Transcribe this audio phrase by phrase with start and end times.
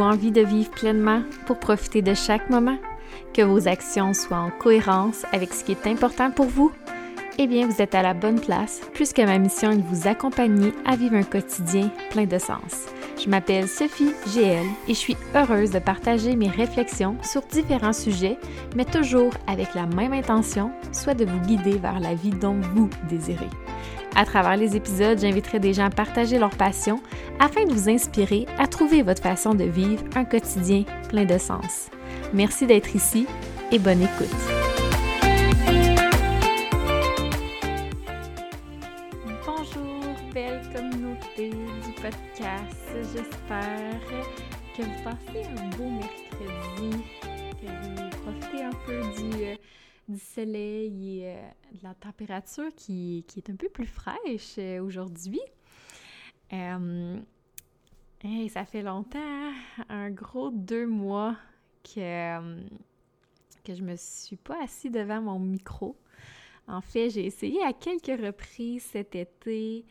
[0.00, 2.78] Envie de vivre pleinement pour profiter de chaque moment?
[3.34, 6.72] Que vos actions soient en cohérence avec ce qui est important pour vous?
[7.38, 10.72] Eh bien, vous êtes à la bonne place, puisque ma mission est de vous accompagner
[10.84, 12.86] à vivre un quotidien plein de sens.
[13.22, 18.38] Je m'appelle Sophie GL et je suis heureuse de partager mes réflexions sur différents sujets,
[18.74, 22.88] mais toujours avec la même intention, soit de vous guider vers la vie dont vous
[23.08, 23.50] désirez.
[24.16, 27.00] À travers les épisodes, j'inviterai des gens à partager leur passion
[27.38, 31.90] afin de vous inspirer à trouver votre façon de vivre un quotidien plein de sens.
[32.32, 33.26] Merci d'être ici
[33.72, 34.28] et bonne écoute.
[39.46, 42.92] Bonjour, belle communauté du podcast.
[43.14, 44.00] J'espère
[44.76, 47.04] que vous passez un beau mercredi,
[47.60, 49.54] que vous profitez un peu du, euh,
[50.10, 55.40] du soleil et euh, de la température qui, est un peu plus fraîche euh, aujourd'hui.
[58.22, 59.52] Hey, ça fait longtemps,
[59.88, 61.36] un gros deux mois
[61.82, 62.60] que,
[63.64, 65.96] que je me suis pas assis devant mon micro.
[66.68, 69.86] En fait, j'ai essayé à quelques reprises cet été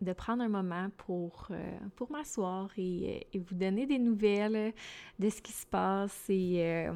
[0.00, 4.72] de prendre un moment pour, euh, pour m'asseoir et, vous donner des nouvelles
[5.18, 6.92] de ce qui se passe et euh,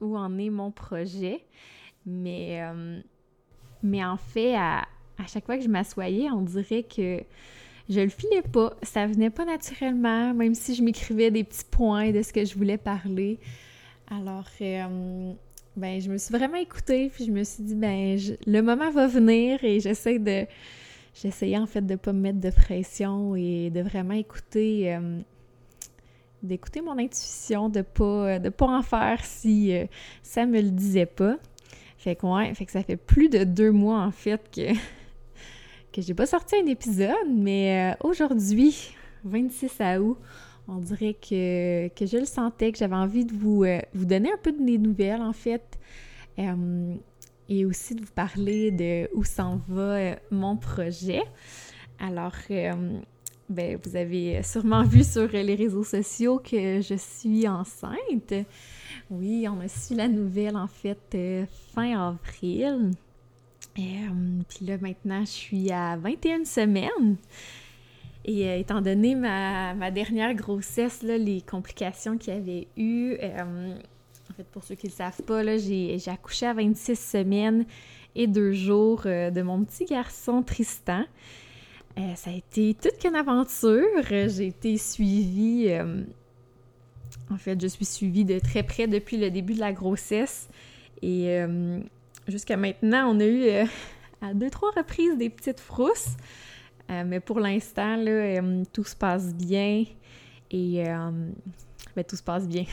[0.00, 1.44] où en est mon projet.
[2.06, 3.00] Mais, euh,
[4.02, 4.86] en fait, à,
[5.26, 7.22] chaque fois que je m'assoyais, on dirait que
[7.88, 8.74] je le filais pas.
[8.82, 12.54] Ça venait pas naturellement, même si je m'écrivais des petits points de ce que je
[12.54, 13.38] voulais parler.
[14.10, 14.48] Alors,
[15.76, 18.90] ben, je me suis vraiment écoutée, puis je me suis dit, ben, je, le moment
[18.90, 20.46] va venir et j'essaie de
[21.14, 25.20] j'essayais en fait de pas me mettre de pression et de vraiment écouter euh,
[26.42, 29.86] d'écouter mon intuition, de pas de pas en faire si euh,
[30.22, 31.36] ça me le disait pas.
[31.98, 34.72] Fait que fait que ça fait plus de deux mois en fait que
[35.92, 40.18] que j'ai pas sorti un épisode, mais euh, aujourd'hui, 26 août,
[40.68, 44.38] on dirait que, que je le sentais, que j'avais envie de vous, vous donner un
[44.40, 45.78] peu de mes nouvelles en fait
[47.50, 51.22] et aussi de vous parler de où s'en va euh, mon projet.
[51.98, 53.00] Alors, euh,
[53.50, 58.34] ben, vous avez sûrement vu sur les réseaux sociaux que je suis enceinte.
[59.10, 61.44] Oui, on a su la nouvelle en fait euh,
[61.74, 62.92] fin avril.
[63.74, 67.16] Puis là, maintenant, je suis à 21 semaines.
[68.24, 73.16] Et étant donné ma, ma, dernière grossesse, les complications qu'il y avait eu,
[74.30, 77.64] en fait, pour ceux qui ne le savent pas, j'ai accouché à 26 semaines
[78.14, 81.04] et deux jours euh, de mon petit garçon Tristan.
[82.00, 84.02] Euh, ça a été toute qu'une aventure.
[84.02, 85.66] J'ai été suivie.
[85.68, 86.02] Euh,
[87.30, 90.48] en fait, je suis suivie de très près depuis le début de la grossesse.
[91.02, 91.38] Et
[92.28, 93.66] jusqu'à maintenant, on a eu
[94.20, 96.16] à deux, trois reprises des petites frousses.
[96.88, 97.96] mais pour l'instant,
[98.72, 99.84] tout se passe bien.
[100.50, 100.84] Et
[101.96, 102.64] ben, tout se passe bien.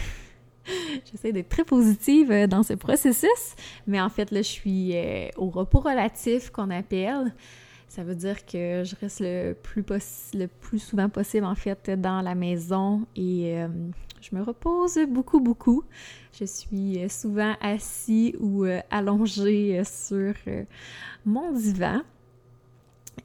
[1.12, 3.56] J'essaie d'être très positive euh, dans ce processus,
[3.86, 7.34] mais en fait, là, je suis euh, au repos relatif qu'on appelle.
[7.88, 9.54] Ça veut dire que je reste le
[10.48, 13.68] plus, souvent possible, en fait, dans la maison et euh,
[14.22, 15.84] je me repose beaucoup, beaucoup.
[16.38, 20.34] Je suis souvent assis ou allongé sur
[21.26, 22.02] mon divan.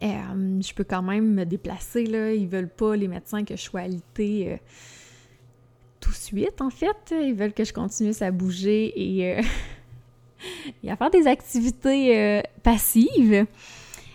[0.00, 2.33] je peux quand même me déplacer, là.
[2.33, 4.59] Ils veulent pas, les médecins, que je sois alitée
[6.03, 7.12] tout de suite, en fait.
[7.12, 9.43] Ils veulent que je continue à bouger et, euh,
[10.91, 13.47] à faire des activités euh, passives.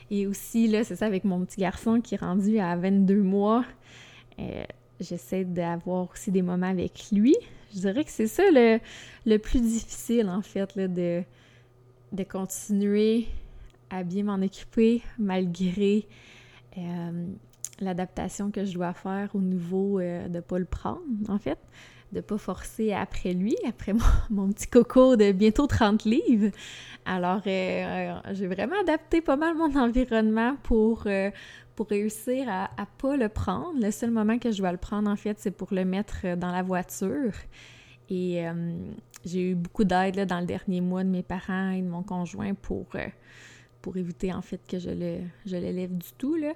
[0.10, 3.66] Et aussi, là, c'est ça, avec mon petit garçon qui est rendu à 22 mois,
[4.40, 4.64] euh,
[5.00, 7.36] j'essaie d'avoir aussi des moments avec lui.
[7.74, 8.80] Je dirais que c'est ça le,
[9.26, 11.24] le, plus difficile, en fait, de,
[12.12, 13.26] de continuer
[13.90, 16.08] à bien m'en occuper malgré
[17.80, 21.60] l'adaptation que je dois faire au niveau euh, de ne pas le prendre, en fait,
[22.12, 23.94] de ne pas forcer après lui, après
[24.30, 26.52] mon, petit coco de bientôt 30 livres.
[27.06, 31.08] Alors, euh, euh, j'ai vraiment adapté pas mal mon environnement pour,
[31.76, 33.80] pour réussir à ne pas le prendre.
[33.80, 36.52] Le seul moment que je dois le prendre, en fait, c'est pour le mettre dans
[36.52, 37.34] la voiture.
[38.10, 38.42] Et
[39.26, 42.54] j'ai eu beaucoup d'aide dans le dernier mois de mes parents et de mon conjoint
[42.54, 42.88] pour,
[43.82, 46.54] pour éviter, en fait, que je le je l'élève du tout, là.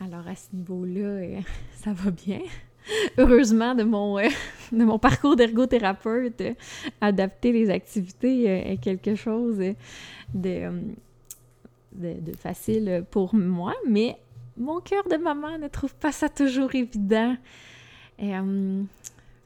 [0.00, 1.40] Alors à ce niveau-là, euh,
[1.74, 2.40] ça va bien.
[3.18, 4.28] Heureusement, de mon, euh,
[4.72, 6.42] de mon parcours d'ergothérapeute,
[7.00, 9.58] adapter les activités euh, est quelque chose
[10.34, 10.70] de,
[11.92, 14.16] de, facile pour moi, mais
[14.56, 17.36] mon cœur de maman ne trouve pas ça toujours évident.
[18.18, 18.32] Et,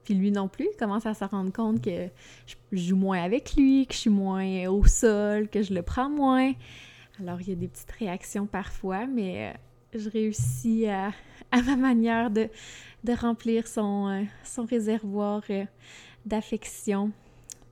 [0.04, 2.08] puis lui non plus, il commence à se rendre compte que
[2.46, 6.10] je joue moins avec lui, que je suis moins au sol, que je le prends
[6.10, 6.52] moins.
[7.20, 9.54] Alors il y a des petites réactions parfois, mais
[9.98, 11.12] je réussis à,
[11.52, 12.48] ma manière de,
[13.14, 15.64] remplir son, euh, réservoir euh,
[16.24, 17.10] d'affection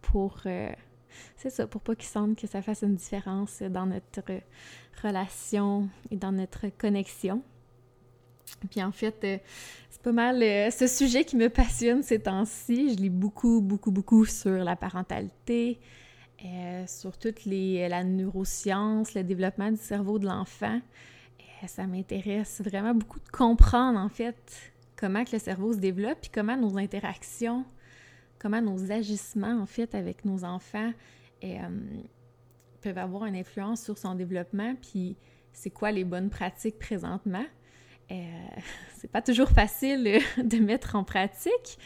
[0.03, 0.71] pour, euh,
[1.37, 4.23] c'est ça, pour pas qu'il sente que ça fasse une différence dans notre
[5.03, 7.43] relation et dans notre connexion.
[8.69, 9.17] Puis en fait,
[9.89, 10.41] c'est pas mal
[10.73, 12.95] ce sujet qui me passionne ces temps-ci.
[12.95, 15.79] Je lis beaucoup, beaucoup, beaucoup sur la parentalité,
[16.89, 20.81] sur toute la neuroscience, le développement du cerveau de l'enfant.
[21.67, 26.31] Ça m'intéresse vraiment beaucoup de comprendre en fait comment que le cerveau se développe, puis
[26.33, 27.65] comment nos interactions,
[28.39, 30.93] comment nos agissements, en fait, avec nos enfants
[31.43, 31.59] euh,
[32.83, 35.17] peuvent avoir une influence sur son développement, puis
[35.53, 37.45] c'est quoi les bonnes pratiques présentement.
[38.11, 38.15] Euh,
[38.99, 41.79] c'est pas toujours facile de mettre en pratique.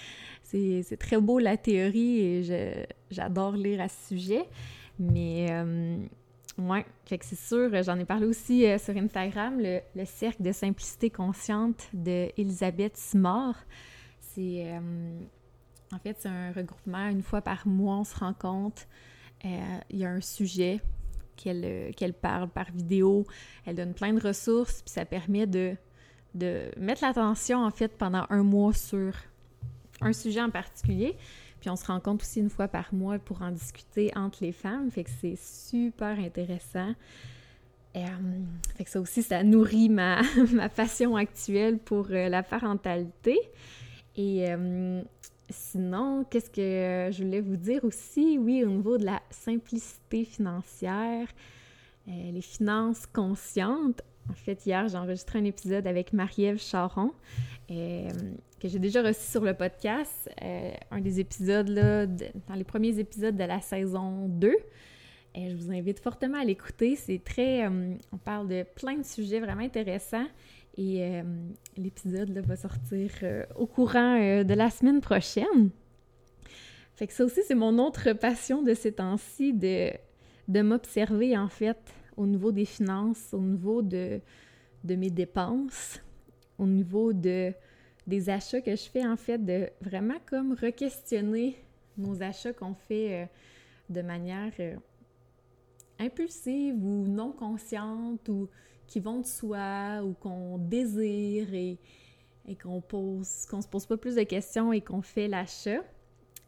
[0.42, 4.44] C'est très beau la théorie et j'adore lire à ce sujet.
[5.00, 5.96] Mais euh,
[6.56, 11.88] oui, c'est sûr, j'en ai parlé aussi euh, sur Instagram, le, cercle de simplicité consciente
[11.92, 13.56] de Elisabeth Smart.
[14.20, 15.20] C'est euh,
[15.92, 18.82] en fait c'est un regroupement une fois par mois, on se rencontre.
[19.44, 20.80] Euh, il y a un sujet
[21.36, 23.26] qu'elle qu'elle parle par vidéo.
[23.66, 25.76] Elle donne plein de ressources, puis ça permet de,
[26.34, 29.12] de mettre l'attention en fait pendant un mois sur
[30.00, 31.16] un sujet en particulier.
[31.64, 34.90] Puis on se rencontre aussi une fois par mois pour en discuter entre les femmes.
[34.90, 36.92] Fait que c'est super intéressant.
[37.96, 38.00] Euh,
[38.76, 40.20] fait que ça aussi, ça nourrit ma,
[40.52, 43.38] ma passion actuelle pour euh, la parentalité.
[44.14, 45.00] Et euh,
[45.48, 48.36] sinon, qu'est-ce que je voulais vous dire aussi?
[48.38, 51.28] Oui, au niveau de la simplicité financière,
[52.06, 54.02] les finances conscientes.
[54.28, 57.12] En fait, hier, j'ai enregistré un épisode avec Marie-Ève Charon
[58.64, 62.98] que j'ai déjà reçu sur le podcast, euh, un des épisodes, là, dans les premiers
[62.98, 64.56] épisodes de la saison 2.
[65.34, 66.96] Et je vous invite fortement à l'écouter.
[66.96, 67.66] C'est très...
[67.66, 70.24] Euh, on parle de plein de sujets vraiment intéressants.
[70.78, 71.22] Et euh,
[71.76, 73.10] l'épisode va sortir
[73.54, 75.68] au courant de la semaine prochaine.
[76.96, 79.90] Fait que ça aussi, c'est mon autre passion de ces temps-ci, de,
[80.48, 81.76] de m'observer en fait
[82.16, 84.22] au niveau des finances, au niveau de,
[84.84, 86.00] de mes dépenses,
[86.56, 87.52] au niveau de
[88.06, 91.56] des achats que je fais, en fait, de vraiment comme re-questionner
[91.96, 93.26] nos achats qu'on fait euh,
[93.88, 94.76] de manière euh,
[95.98, 98.48] impulsive ou non consciente ou
[98.86, 101.78] qui vont de soi ou qu'on désire et,
[102.62, 105.82] qu'on pose, qu'on se pose pas plus de questions et qu'on fait l'achat.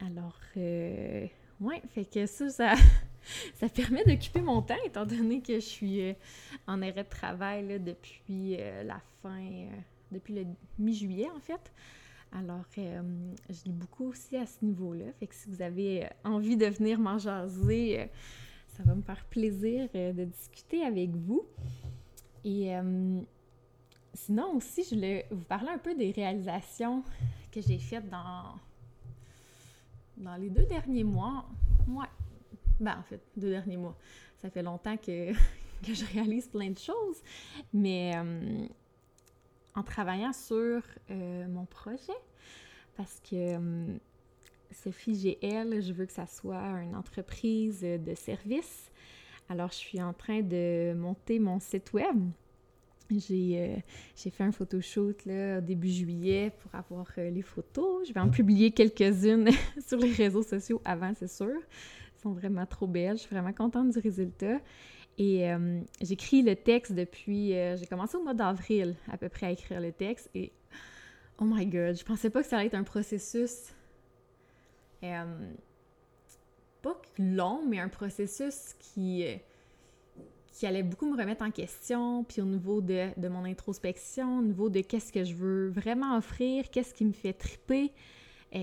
[0.04, 1.26] Alors, euh,
[1.60, 2.74] ouais, fait que ça, ça,
[3.54, 6.12] ça permet d'occuper mon temps étant donné que je suis euh,
[6.66, 9.68] en arrêt de travail depuis la fin
[10.12, 10.46] depuis le
[10.78, 11.72] mi-juillet, en fait.
[12.32, 13.02] Alors, euh,
[13.48, 15.06] je lis beaucoup aussi à ce niveau-là.
[15.18, 18.06] Fait que si vous avez euh, envie de venir m'en jaser, euh,
[18.76, 21.46] ça va me faire plaisir de discuter avec vous.
[22.44, 22.72] Et
[24.12, 27.02] sinon aussi, je voulais vous parler un peu des réalisations
[27.50, 28.54] que j'ai faites dans,
[30.18, 31.48] dans les deux derniers mois.
[31.88, 32.06] Ouais.
[32.78, 33.96] Ben, en fait, deux derniers mois.
[34.36, 35.32] Ça fait longtemps que,
[35.82, 37.22] que je réalise plein de choses.
[37.72, 38.12] Mais
[39.76, 42.12] en travaillant sur euh, mon projet
[42.96, 43.98] parce que hum,
[44.72, 48.90] Sophie GL, je veux que ça soit une entreprise de service.
[49.48, 52.16] Alors, je suis en train de monter mon site web.
[53.08, 58.08] J'ai euh, fait un photoshoot là, début juillet pour avoir euh, les photos.
[58.08, 59.48] Je vais en publier quelques-unes
[59.86, 61.46] sur les réseaux sociaux avant, c'est sûr.
[61.46, 63.16] Elles sont vraiment trop belles.
[63.16, 64.58] Je suis vraiment contente du résultat.
[65.18, 67.54] Et euh, j'écris le texte depuis.
[67.54, 70.52] Euh, j'ai commencé au mois d'avril à peu près à écrire le texte et
[71.38, 73.72] oh my god, je pensais pas que ça allait être un processus.
[75.02, 75.52] Euh,
[76.82, 79.24] pas long, mais un processus qui,
[80.52, 84.42] qui allait beaucoup me remettre en question, puis au niveau de, de mon introspection, au
[84.42, 87.92] niveau de qu'est-ce que je veux vraiment offrir, qu'est-ce qui me fait triper,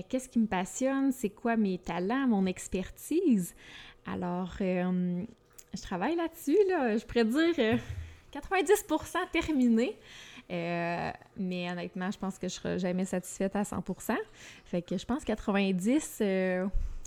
[0.08, 3.54] qu'est-ce qui me passionne, c'est quoi mes talents, mon expertise.
[4.06, 4.56] Alors,
[5.74, 6.96] je travaille là-dessus, là.
[6.96, 7.78] Je pourrais dire
[8.32, 9.96] 90% euh, terminé.
[10.50, 14.16] Euh, mais honnêtement, je pense que je serai jamais satisfaite à 100%.
[14.66, 16.66] Fait que je pense 90, euh,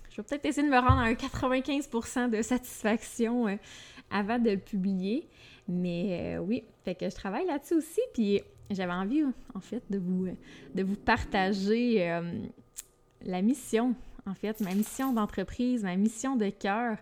[0.09, 3.59] je vais peut-être essayer de me rendre à un 95% de satisfaction
[4.09, 5.27] avant de le publier.
[5.67, 8.01] Mais oui, fait que je travaille là-dessus aussi.
[8.13, 10.27] Puis j'avais envie, en fait, de vous,
[10.73, 12.19] de vous partager
[13.21, 13.95] la mission,
[14.25, 16.97] en fait, ma mission d'entreprise, ma mission de cœur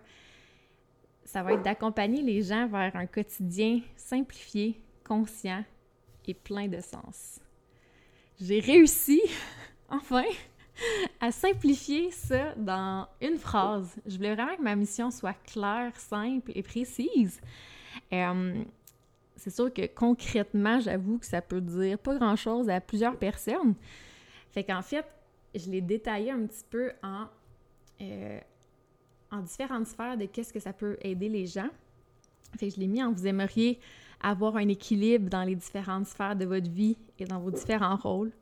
[1.26, 5.64] ça va être d'accompagner les gens vers un quotidien simplifié, conscient
[6.24, 7.40] et plein de sens.
[8.40, 9.20] J'ai réussi,
[9.88, 10.24] enfin,
[11.20, 13.96] à simplifier ça dans une phrase.
[14.06, 17.40] Je voulais vraiment que ma mission soit claire, simple et précise.
[18.12, 18.62] Euh,
[19.36, 23.74] c'est sûr que concrètement, j'avoue que ça peut dire pas grand-chose à plusieurs personnes.
[24.52, 25.04] Fait qu'en fait,
[25.54, 27.26] je l'ai détaillé un petit peu en,
[28.00, 28.40] euh,
[29.30, 31.68] en différentes sphères de qu'est-ce que ça peut aider les gens.
[32.58, 33.78] Fait je l'ai mis en vous aimeriez
[34.20, 38.32] avoir un équilibre dans les différentes sphères de votre vie et dans vos différents rôles,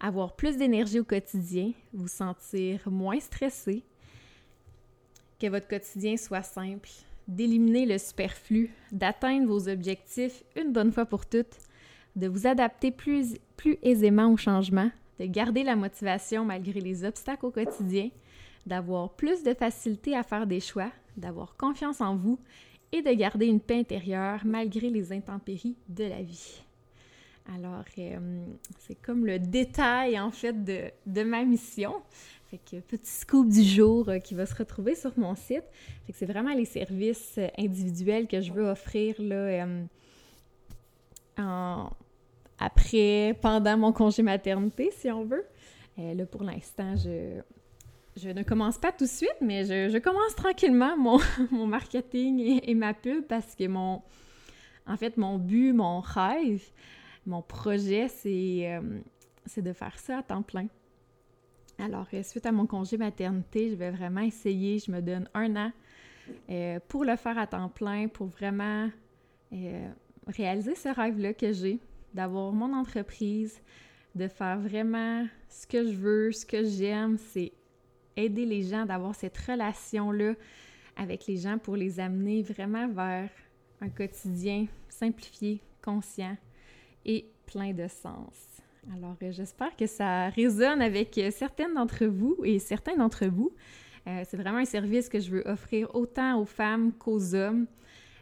[0.00, 3.82] avoir plus d'énergie au quotidien, vous sentir moins stressé,
[5.40, 6.88] que votre quotidien soit simple,
[7.26, 11.58] d'éliminer le superflu, d'atteindre vos objectifs une bonne fois pour toutes,
[12.14, 17.46] de vous adapter plus, plus aisément au changement, de garder la motivation malgré les obstacles
[17.46, 18.10] au quotidien,
[18.66, 22.38] d'avoir plus de facilité à faire des choix, d'avoir confiance en vous
[22.92, 26.62] et de garder une paix intérieure malgré les intempéries de la vie.
[27.52, 28.46] Alors, euh,
[28.78, 31.94] c'est comme le détail en fait de, de ma mission.
[32.46, 35.64] Fait que petit scoop du jour euh, qui va se retrouver sur mon site.
[36.06, 39.66] Fait que c'est vraiment les services euh, individuels que je veux offrir là,
[42.58, 45.44] après, pendant mon congé maternité, si on veut.
[45.96, 47.40] là, pour l'instant, je,
[48.16, 51.18] je ne commence pas tout de suite, mais je, commence tranquillement mon,
[51.66, 54.02] marketing et, ma pub parce que mon,
[54.86, 56.62] en fait, mon but, mon rêve,
[57.26, 58.80] mon projet, c'est,
[59.46, 60.66] c'est de faire ça à temps plein.
[61.78, 65.56] Alors, euh, suite à mon congé maternité, je vais vraiment essayer, je me donne un
[65.56, 65.72] an
[66.50, 68.88] euh, pour le faire à temps plein, pour vraiment
[69.52, 69.88] euh,
[70.26, 71.80] réaliser ce rêve-là que j'ai,
[72.14, 73.60] d'avoir mon entreprise,
[74.14, 77.52] de faire vraiment ce que je veux, ce que j'aime, c'est
[78.16, 80.34] aider les gens, d'avoir cette relation-là
[80.96, 83.30] avec les gens pour les amener vraiment vers
[83.80, 86.36] un quotidien simplifié, conscient
[87.04, 88.52] et plein de sens.
[88.96, 93.52] Alors, euh, j'espère que ça résonne avec euh, certaines d'entre vous et certains d'entre vous.
[94.08, 97.66] Euh, c'est vraiment un service que je veux offrir autant aux femmes qu'aux hommes.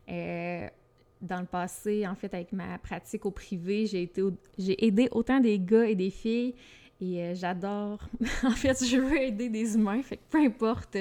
[0.06, 5.86] dans le passé, en fait, avec ma pratique au privé, j'ai aidé autant des gars
[5.86, 6.54] et des filles.
[7.00, 8.00] Et j'adore.
[8.44, 10.98] en fait, je veux aider des humains, fait que peu importe,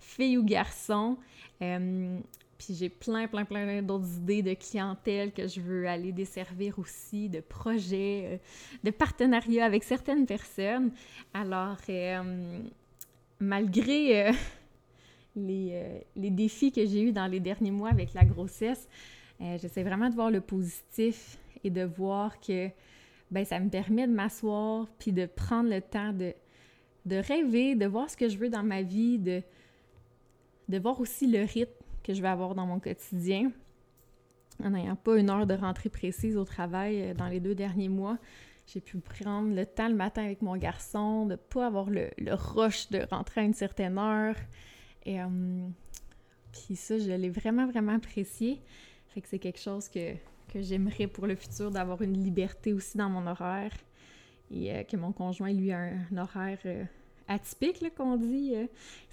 [0.00, 1.16] filles ou garçons.
[2.58, 7.28] Puis j'ai plein, plein, plein d'autres idées de clientèle que je veux aller desservir aussi,
[7.28, 8.36] de projets, euh,
[8.82, 10.90] de partenariats avec certaines personnes.
[11.32, 12.58] Alors, euh,
[13.38, 14.32] malgré euh,
[15.36, 18.88] les, les, défis que j'ai eus dans les derniers mois avec la grossesse,
[19.40, 22.70] j'essaie vraiment de voir le positif et de voir que
[23.30, 26.34] ben, ça me permet de m'asseoir puis de prendre le temps de,
[27.06, 29.42] de rêver, de voir ce que je veux dans ma vie, de,
[30.68, 33.52] de voir aussi le rythme que je vais avoir dans mon quotidien.
[34.62, 37.88] En n'ayant pas une heure de rentrée précise au travail euh, dans les deux derniers
[37.88, 38.18] mois,
[38.66, 42.10] j'ai pu prendre le temps le matin avec mon garçon, de ne pas avoir le,
[42.28, 44.36] rush de rentrer à une certaine heure.
[45.06, 45.26] Et euh,
[46.52, 48.60] puis ça, je l'ai vraiment, vraiment apprécié.
[49.08, 50.14] Fait que c'est quelque chose que,
[50.54, 53.72] j'aimerais pour le futur, d'avoir une liberté aussi dans mon horaire.
[54.50, 56.58] Et euh, que mon conjoint, lui, a un, horaire
[57.28, 58.54] atypique, qu'on dit,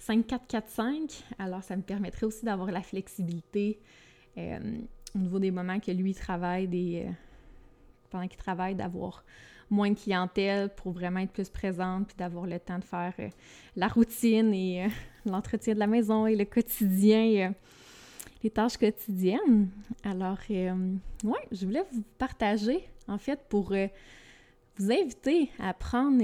[0.00, 0.80] 5-4-4-5.
[0.80, 1.06] Euh,
[1.38, 3.78] Alors, ça me permettrait aussi d'avoir la flexibilité
[4.38, 4.58] euh,
[5.14, 7.12] au niveau des moments que lui travaille, des, euh,
[8.10, 9.24] pendant qu'il travaille, d'avoir
[9.68, 13.14] moins de clientèle pour vraiment être plus présente, puis d'avoir le temps de faire
[13.74, 14.88] la routine et
[15.24, 17.52] l'entretien de la maison et le quotidien,
[18.42, 19.68] les tâches quotidiennes.
[20.04, 23.74] Alors, ouais, je voulais vous partager, en fait, pour
[24.78, 26.22] vous inviter à prendre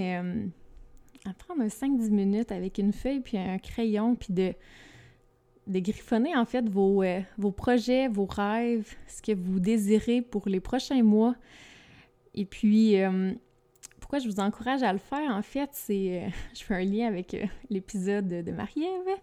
[1.25, 4.54] à prendre 5-10 minutes avec une feuille puis un crayon, puis de,
[5.66, 10.49] de griffonner en fait vos, euh, vos projets, vos rêves, ce que vous désirez pour
[10.49, 11.35] les prochains mois.
[12.35, 13.33] Et puis, euh,
[14.00, 17.07] pourquoi je vous encourage à le faire, en fait, c'est, euh, je fais un lien
[17.07, 17.37] avec
[17.71, 19.16] l'épisode de, de Marie-Ève,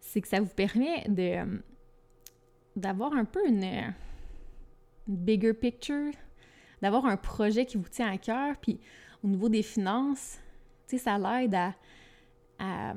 [0.00, 1.60] c'est que ça vous permet de
[2.76, 3.94] d'avoir un peu une, une
[5.16, 6.12] bigger picture,
[6.82, 8.78] d'avoir un projet qui vous tient à cœur, puis
[9.22, 10.38] au niveau des finances,
[10.98, 11.74] ça l'aide à,
[12.58, 12.94] à,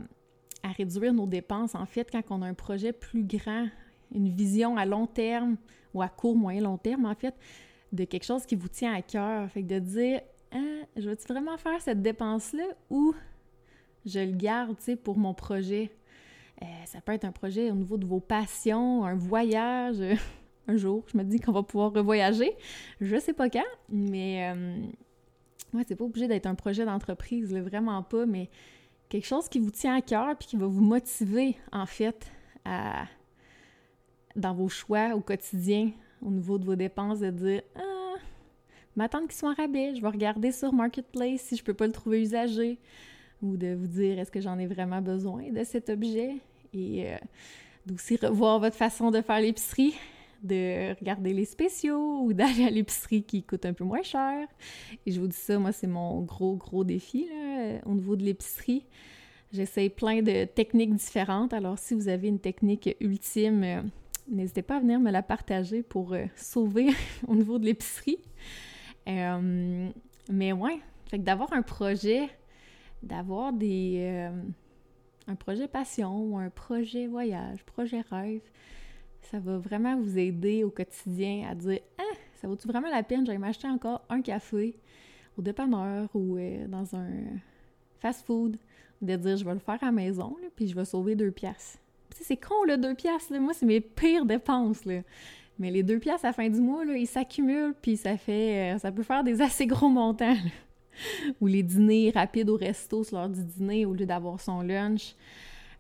[0.78, 1.76] réduire nos dépenses.
[1.76, 3.68] En fait, quand on a un projet plus grand,
[4.14, 5.58] une vision à long terme
[5.94, 7.36] ou à court, moyen, long terme, en fait,
[7.92, 9.50] de quelque chose qui vous tient à cœur.
[9.52, 13.14] Fait que de dire, hein, je veux-tu vraiment faire cette dépense-là ou
[14.06, 15.92] je le garde, tu sais, pour mon projet?
[16.62, 20.02] Euh, ça peut être un projet au niveau de vos passions, un voyage.
[20.68, 22.52] un jour, je me dis qu'on va pouvoir revoyager.
[23.02, 24.86] Je sais pas quand, mais euh,
[25.74, 28.50] Ouais, c'est pas obligé d'être un projet d'entreprise, vraiment pas, mais
[29.10, 32.32] quelque chose qui vous tient à cœur puis qui va vous motiver, en fait,
[34.36, 35.92] dans vos choix au quotidien,
[36.22, 38.16] au niveau de vos dépenses, de dire Ah,
[38.96, 41.94] m'attendre qu'ils soient en rabais, je vais regarder sur Marketplace si je peux pas le
[41.94, 42.78] trouver usagé,
[43.44, 46.38] ou de vous dire est-ce que j'en ai vraiment besoin de cet objet,
[46.74, 47.18] et euh,
[47.86, 49.94] d'aussi revoir votre façon de faire l'épicerie,
[50.42, 54.48] de regarder les spéciaux ou d'aller à l'épicerie qui coûte un peu moins cher.
[55.06, 58.24] Et je vous dis ça, moi, c'est mon gros, gros défi là, au niveau de
[58.24, 58.86] l'épicerie.
[59.54, 61.54] J'essaie plein de techniques différentes.
[61.54, 63.82] Alors, si vous avez une technique ultime, euh,
[64.28, 66.88] n'hésitez pas à venir me la partager pour euh, sauver
[67.28, 68.18] au niveau de l'épicerie.
[69.08, 69.90] Euh,
[70.28, 72.30] mais ouais, fait que d'avoir un projet,
[73.04, 74.30] d'avoir des
[75.28, 78.42] un projet passion ou un projet voyage, projet rêve,
[79.22, 83.26] ça va vraiment vous aider au quotidien à dire Ah, ça vaut-tu vraiment la peine?
[83.26, 84.76] J'allais m'acheter encore un café
[85.38, 87.10] au dépanneur ou euh, dans un
[88.00, 88.58] fast-food.
[89.02, 91.78] De dire je vais le faire à la maison, puis je vais sauver deux piastres.
[92.12, 93.34] C'est con, là, deux piastres.
[93.38, 94.86] Moi, c'est mes pires dépenses.
[94.86, 95.02] Là.
[95.60, 98.76] Mais les deux piastres à la fin du mois, là, ils s'accumulent, puis ça fait.
[98.76, 100.38] Euh, ça peut faire des assez gros montants.
[101.42, 105.16] ou les dîners rapides au resto sur l'heure du dîner au lieu d'avoir son lunch.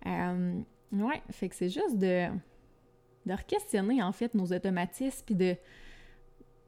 [0.05, 0.60] Euh,
[0.91, 2.27] ouais, fait que c'est juste de,
[3.25, 5.58] de re-questionner en fait nos automatismes puis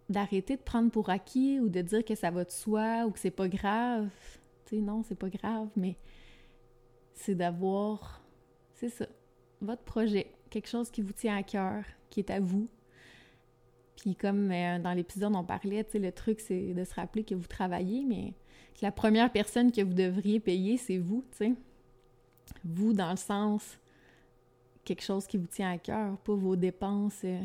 [0.10, 3.20] d'arrêter de prendre pour acquis ou de dire que ça va de soi ou que
[3.20, 4.10] c'est pas grave.
[4.66, 5.96] Tu sais, non, c'est pas grave, mais
[7.14, 8.22] c'est d'avoir,
[8.74, 9.06] c'est ça,
[9.62, 12.68] votre projet, quelque chose qui vous tient à cœur, qui est à vous,
[13.96, 17.48] puis comme euh, dans l'épisode on parlait, le truc c'est de se rappeler que vous
[17.48, 18.34] travaillez, mais
[18.76, 21.54] que la première personne que vous devriez payer, c'est vous, tu sais.
[22.64, 23.80] Vous dans le sens
[24.84, 27.42] quelque chose qui vous tient à cœur, pas vos dépenses, euh,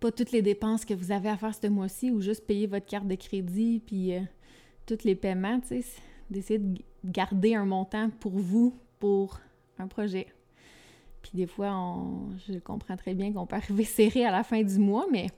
[0.00, 2.86] pas toutes les dépenses que vous avez à faire ce mois-ci ou juste payer votre
[2.86, 4.20] carte de crédit puis euh,
[4.86, 9.40] tous les paiements, tu sais, d'essayer de garder un montant pour vous, pour
[9.78, 10.26] un projet.
[11.22, 14.62] Puis des fois, on, je comprends très bien qu'on peut arriver serré à la fin
[14.62, 15.28] du mois, mais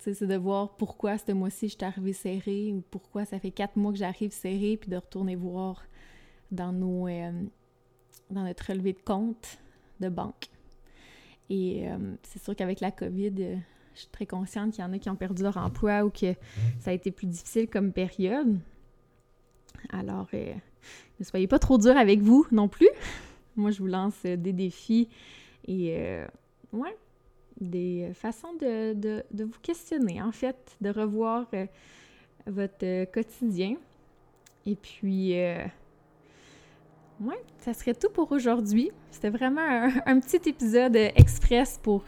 [0.00, 3.76] c'est de voir pourquoi ce mois-ci je suis arrivée serrée ou pourquoi ça fait quatre
[3.76, 5.82] mois que j'arrive serrée, puis de retourner voir
[6.50, 7.32] dans, nos, euh,
[8.30, 9.58] dans notre relevé de compte
[10.00, 10.46] de banque.
[11.50, 13.56] Et euh, c'est sûr qu'avec la COVID, euh,
[13.94, 16.32] je suis très consciente qu'il y en a qui ont perdu leur emploi ou que
[16.78, 18.58] ça a été plus difficile comme période.
[19.90, 22.88] Alors, ne soyez pas trop dur avec vous non plus.
[23.56, 25.08] Moi, je vous lance des défis
[25.66, 26.22] et
[26.72, 26.96] ouais,
[27.60, 31.66] des façons de, vous questionner, en fait, de revoir euh,
[32.46, 33.76] votre euh, quotidien.
[34.66, 35.64] Et puis, euh,
[37.20, 38.90] ouais, ça serait tout pour aujourd'hui.
[39.10, 42.04] C'était vraiment un, petit épisode express pour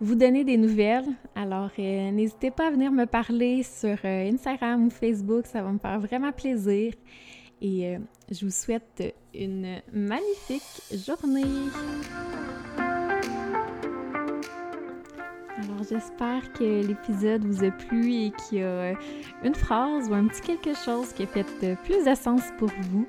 [0.00, 1.06] vous donner des nouvelles.
[1.34, 6.00] Alors, n'hésitez pas à venir me parler sur Instagram ou Facebook, ça va me faire
[6.00, 6.94] vraiment plaisir.
[7.60, 7.96] Et
[8.30, 11.44] je vous souhaite une magnifique journée.
[15.58, 18.92] Alors j'espère que l'épisode vous a plu et qu'il y a
[19.42, 21.46] une phrase ou un petit quelque chose qui a fait
[21.84, 23.06] plus de sens pour vous.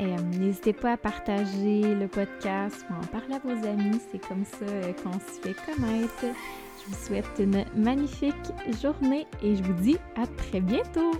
[0.00, 4.00] Euh, n'hésitez pas à partager le podcast ou en parler à vos amis.
[4.10, 6.24] C'est comme ça euh, qu'on se fait connaître.
[6.24, 8.34] Je vous souhaite une magnifique
[8.82, 11.12] journée et je vous dis à très bientôt.